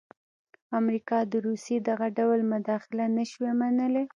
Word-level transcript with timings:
امریکا 0.79 1.17
د 1.31 1.33
روسیې 1.47 1.77
دغه 1.89 2.07
ډول 2.17 2.39
مداخله 2.53 3.05
نه 3.17 3.23
شوای 3.31 3.53
منلای. 3.61 4.05